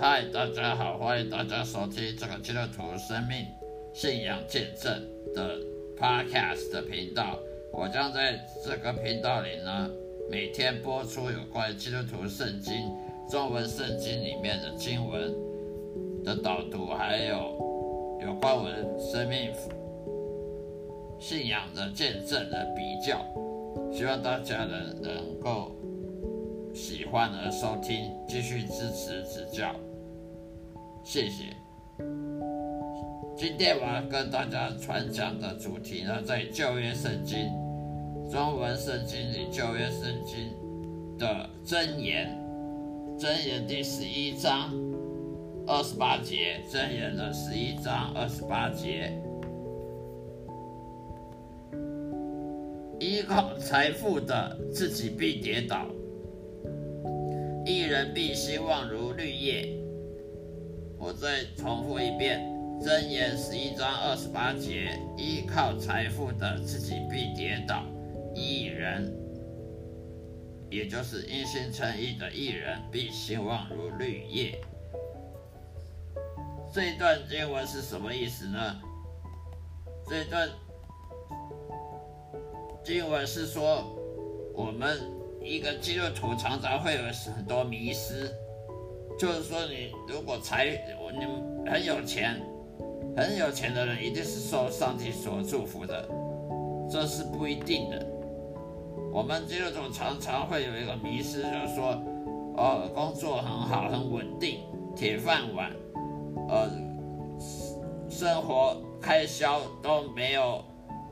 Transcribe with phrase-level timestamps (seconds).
[0.00, 3.44] 嗨大家好，欢迎大家收听这个基督徒生命
[3.92, 4.90] 信仰见证
[5.34, 5.58] 的
[5.94, 7.38] Podcast 的频道。
[7.70, 9.90] 我将在这个频道里呢，
[10.30, 12.74] 每天播出有关基督徒圣经、
[13.28, 15.34] 中文圣经里面的经文
[16.24, 17.36] 的导读，还有
[18.22, 19.52] 有关我的生命
[21.18, 23.22] 信仰的见证的比较。
[23.92, 25.72] 希望大家能能够
[26.72, 29.74] 喜欢而收听，继续支持指教。
[31.02, 31.56] 谢谢。
[33.36, 37.48] 今天我要跟大家传讲的主题呢，在旧约圣经、
[38.30, 40.52] 中文圣经里，旧约圣经
[41.18, 42.38] 的箴言，
[43.18, 44.70] 箴言第十一章
[45.66, 49.10] 二十八节，箴言的十一章二十八节，
[52.98, 55.86] 依靠财富的自己必跌倒，
[57.64, 59.79] 一人必兴旺如绿叶。
[61.00, 62.38] 我再重复一遍，
[62.84, 67.82] 《箴言》十一章二十八节：依靠财富的自己必跌倒，
[68.34, 69.10] 一人，
[70.70, 74.60] 也就是因心诚意的艺人，必兴旺如绿叶。
[76.70, 78.76] 这段经文是什么意思呢？
[80.06, 80.50] 这段
[82.84, 83.90] 经文是说，
[84.54, 85.00] 我们
[85.42, 87.02] 一个基督徒常常会有
[87.34, 88.30] 很多迷失。
[89.20, 90.64] 就是说，你如果财，
[91.12, 92.40] 你很有钱，
[93.14, 96.08] 很有钱的人一定是受上帝所祝福的，
[96.90, 98.02] 这是不一定的。
[99.12, 102.02] 我们基督徒常常会有一个迷失，就是说，
[102.56, 104.60] 哦，工作很好，很稳定，
[104.96, 105.70] 铁饭碗，
[106.48, 106.70] 呃，
[108.08, 110.64] 生活开销都没有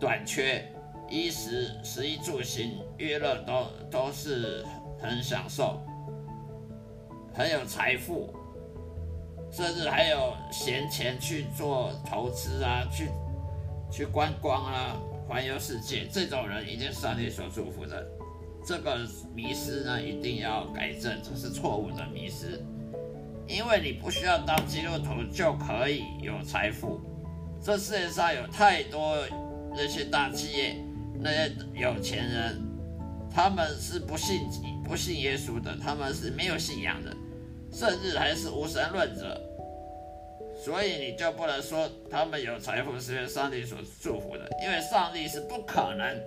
[0.00, 0.68] 短缺，
[1.08, 4.64] 衣食食衣住行娱乐都都是
[4.98, 5.80] 很享受。
[7.34, 8.34] 很有财富，
[9.50, 13.08] 甚至还有闲钱去做投资啊，去
[13.90, 16.06] 去观光啊，环游世界。
[16.10, 18.06] 这种人一定是上帝所祝福的。
[18.64, 18.98] 这个
[19.34, 22.62] 迷失呢，一定要改正，这是错误的迷失。
[23.48, 27.00] 因为你不需要当基督徒就可以有财富。
[27.60, 29.16] 这世界上有太多
[29.74, 30.76] 那些大企业、
[31.18, 32.62] 那些有钱人，
[33.30, 34.42] 他们是不信
[34.84, 37.16] 不信耶稣的，他们是没有信仰的。
[37.72, 39.40] 甚至还是无神论者，
[40.62, 46.20] 所以你就不能说他们有财富是被上帝所祝福的，因为上帝是不可能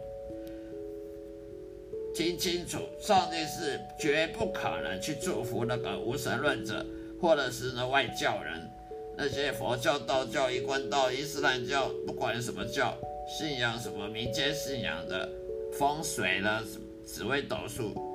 [2.14, 6.86] 听清楚，上帝是绝不可能去祝福那个无神论者，
[7.22, 8.70] 或者是那外教人，
[9.18, 12.98] 那些佛教、道教、一贯道、伊斯兰教，不管什么教，
[13.28, 15.30] 信仰什么民间信仰的
[15.78, 16.64] 风水的、
[17.06, 18.15] 紫微斗数。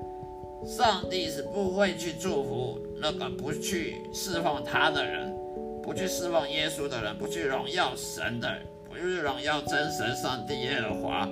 [0.65, 5.35] 上帝是不会去祝福那个不去侍奉他的人，
[5.83, 11.29] 不去侍奉耶稣的人，不去荣耀神的，不去荣耀真神上帝耶和华，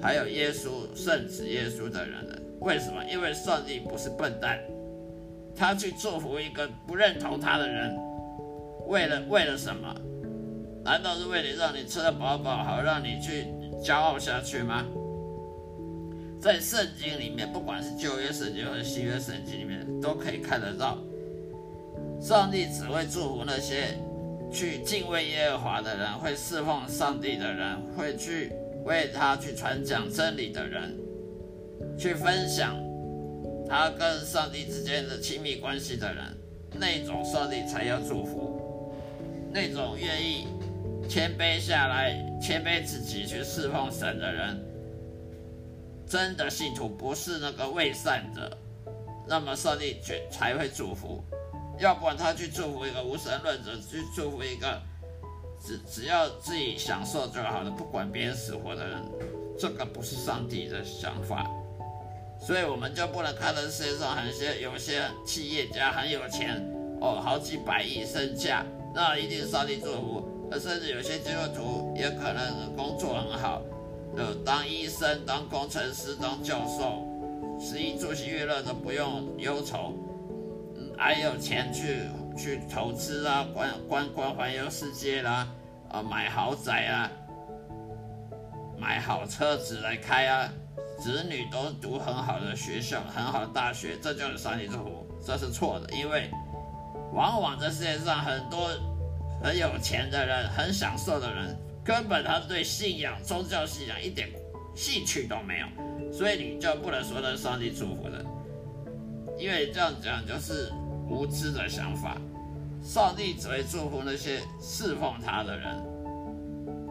[0.00, 2.40] 还有耶稣圣子耶稣的人的。
[2.60, 3.02] 为什么？
[3.10, 4.60] 因为上帝不是笨蛋，
[5.56, 7.98] 他去祝福一个不认同他的人，
[8.86, 9.92] 为了为了什么？
[10.84, 13.46] 难道是为了让你吃得饱饱，好让你去
[13.82, 14.84] 骄傲下去吗？
[16.42, 20.98] 在圣经里面，不管是旧约圣经或者新约圣经里面，都可以看得到，
[22.20, 23.96] 上帝只会祝福那些
[24.52, 28.50] 去敬畏耶和华的人，会侍奉上帝的人，会去
[28.84, 30.98] 为他去传讲真理的人，
[31.96, 32.76] 去分享
[33.68, 36.24] 他跟上帝之间的亲密关系的人，
[36.72, 38.92] 那种上帝才要祝福，
[39.52, 40.48] 那种愿意
[41.08, 44.71] 谦卑下来、谦卑自己去侍奉神的人。
[46.12, 48.54] 真的信徒不是那个伪善者，
[49.26, 51.24] 那么上帝却才会祝福。
[51.78, 54.78] 要不然他去祝福一个无神论者，去祝福一个
[55.58, 59.02] 只只要自己享受就好了，不管别人死活的人，
[59.58, 61.50] 这个不是上帝的想法。
[62.38, 66.62] 所以我们就不能看到世界上很些有些企业家很有钱
[67.00, 70.28] 哦，好几百亿身价，那一定上帝祝福。
[70.60, 73.62] 甚至有些基督徒也可能工作很好。
[74.14, 77.02] 呃，当医生、当工程师、当教授，
[77.58, 79.94] 食衣住行娱乐都不用忧愁，
[80.98, 82.02] 还有钱去
[82.36, 85.48] 去投资啊，观观光环游世界啦，
[85.90, 87.10] 啊，买豪宅啊，
[88.78, 90.52] 买好车子来开啊，
[90.98, 96.30] 子女都读很好的学校、很好的大学，这就是上帝祝福，这是错的，因为
[97.14, 98.68] 往往这世界上很多
[99.42, 101.56] 很有钱的人、很享受的人。
[101.84, 104.30] 根本他对信仰、宗教信仰一点
[104.74, 105.66] 兴趣都没有，
[106.12, 108.24] 所以你就不能说那是上帝祝福的，
[109.38, 110.72] 因为这样讲就是
[111.08, 112.16] 无知的想法。
[112.82, 115.92] 上帝只会祝福那些侍奉他的人。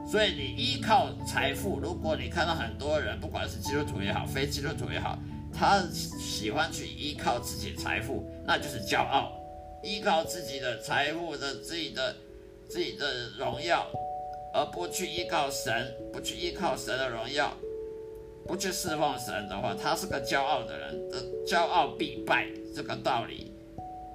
[0.08, 5.18] 所以你依靠财富，如果你看到很多人，不管是基督徒也好，非基督徒也好，
[5.54, 9.32] 他喜欢去依靠自己财富，那就是骄傲，
[9.84, 12.16] 依靠自己的财富的自己的
[12.70, 13.86] 自己的荣耀，
[14.54, 17.54] 而不去依靠神，不去依靠神的荣耀，
[18.48, 21.12] 不去侍奉神的话，他是个骄傲的人，
[21.46, 23.52] 骄傲必败这个道理。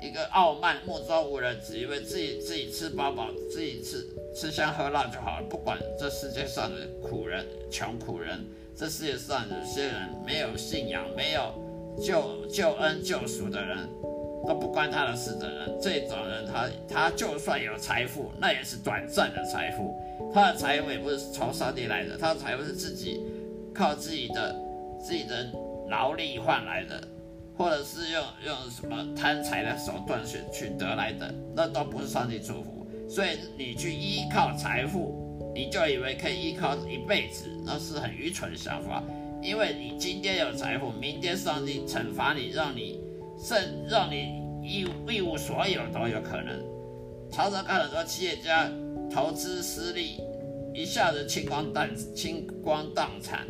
[0.03, 8.47] 一个傲慢、目中无人，只以为自己自己吃饱饱，自己吃吃香喝辣就好了，不管这世界上的苦人、穷苦人，
[8.77, 9.95] 这世界上有些人
[10.25, 11.51] 没有信仰、没有
[11.99, 13.89] 救救恩救赎的人，
[14.47, 19.95] 都不关他的事的人，这种人他他就算有财富，那也是短暂的财富，
[20.33, 23.21] 他的财富也不是从上帝来的，他的财富是自己
[23.75, 24.55] 靠自己的
[25.01, 25.51] 自己的
[25.89, 27.03] 劳力换来的。
[27.59, 32.87] 或者是用用什么贪财的手段去去得来的，那都不是上帝祝福。
[33.09, 39.03] 所以你去依靠财富，你就以为可以依靠一辈子，那是很愚蠢的想法。
[39.43, 43.01] 因为你今天有财富，明天上帝惩罚你，让你
[43.39, 46.63] 甚至让你一一无所有都有可能。
[47.31, 48.71] 常常看很多企业家
[49.13, 50.21] 投资失利，
[50.73, 53.47] 一下子清光淡清光荡产，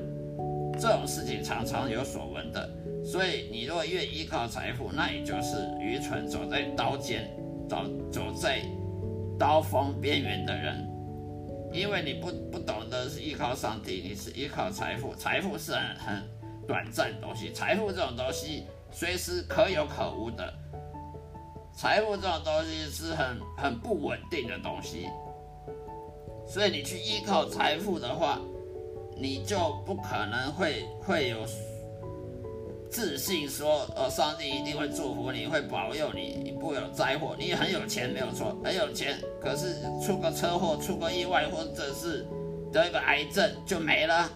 [0.78, 2.68] 这种事情常常有所闻的。
[3.04, 7.30] 所以，你若越依靠财富，那也就是愚蠢，走在刀尖，
[7.68, 8.62] 走走在
[9.38, 10.84] 刀锋边缘的人。
[11.72, 16.22] 因为你不不懂得是依靠上帝，你是依靠财富，财富是很很
[16.66, 18.64] 短暂的东西，财富这种东西
[18.98, 20.50] 随时可有可无的，
[21.76, 25.06] 财富这种东西是很很不稳定的东西。
[26.48, 28.40] 所以你去依靠财富的话，
[29.14, 31.44] 你就不可能会会有。
[32.88, 37.36] 自信说：“呃，上帝一定会祝福你，会保佑你，你不有灾祸。
[37.38, 42.26] 你很有钱没有错，很有钱，可是出个车祸、出个意外，或者是
[42.72, 44.30] 得一个癌症就没了，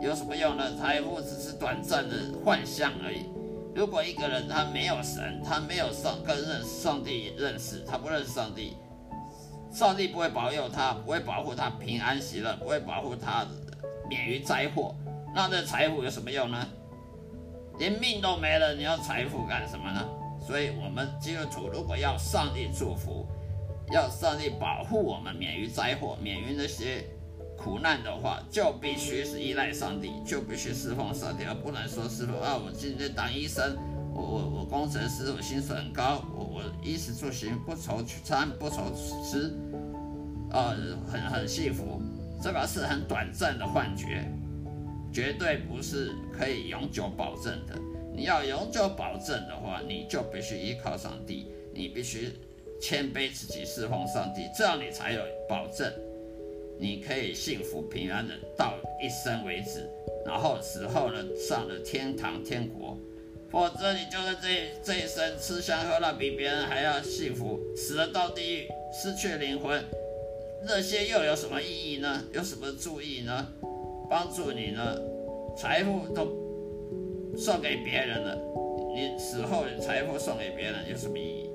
[0.00, 0.74] 有什么用呢？
[0.76, 3.26] 财富只是短暂的幻象而已。
[3.74, 8.76] 如果一个人他没有神，他没有上跟认上帝认识，他不认识上帝，
[9.72, 13.46] 上帝不会保佑他，不会保护他平安喜乐，不会保护他
[14.08, 14.94] 免于灾祸，
[15.34, 16.66] 那这财富有什么用呢？”
[17.76, 20.08] 连命都没了，你要财富干什么呢？
[20.46, 23.26] 所以，我们基督徒如果要上帝祝福，
[23.90, 27.04] 要上帝保护我们免于灾祸、免于那些
[27.56, 33.76] 苦难的话，就必须是依赖上帝，就必须侍奉上帝，而不能说师傅啊，我今天当医生，
[34.12, 38.92] 我我我工程师，我薪水很高，我我衣食住行不愁穿不愁
[39.24, 39.52] 吃，
[40.50, 40.76] 呃，
[41.10, 42.00] 很很幸福，
[42.42, 44.24] 这个是很短暂的幻觉。
[45.12, 47.78] 绝对不是可以永久保证的。
[48.12, 52.32] 你要永久保证的话，你就必须依靠上帝，你必须
[52.80, 55.88] 谦卑自己侍奉上帝，这样你才有保证，
[56.84, 59.88] 你可以幸福平安的到一生为止，
[60.26, 62.94] 然后死后呢上了天堂天国。
[63.50, 69.82] 否则你就是这这一生吃香喝辣，比别人还要幸福，死了到地狱，失去灵魂，
[70.66, 72.22] 那些又有什么意义呢？
[72.34, 73.48] 有什么注意呢？
[74.10, 75.00] 帮助你呢，
[75.56, 76.26] 财富都
[77.34, 78.38] 送给别人了，
[78.94, 81.50] 你死后财富送给别人有什么意义？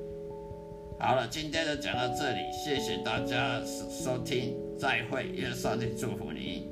[1.01, 6.68] 好了，今天就讲到这里，谢谢大家收听，再会，愿上帝祝福你。